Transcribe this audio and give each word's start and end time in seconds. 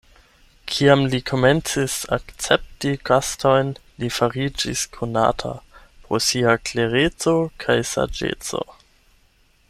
Kiam 0.75 1.01
li 1.13 1.17
komencis 1.31 1.97
akcepti 2.17 2.93
gastojn, 3.09 3.69
li 4.03 4.09
fariĝis 4.15 4.81
konata 4.99 5.51
pro 6.07 6.21
sia 6.29 6.55
klereco 6.71 7.35
kaj 7.65 7.77
saĝeco. 7.95 8.65